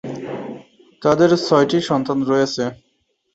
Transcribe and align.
তাদের 1.01 1.29
ছয়টি 1.45 1.77
সন্তান 1.89 2.19
রয়েছে। 2.23 2.63